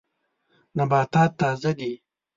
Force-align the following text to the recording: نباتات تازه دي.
نباتات 0.77 1.31
تازه 1.39 1.71
دي. 1.79 1.91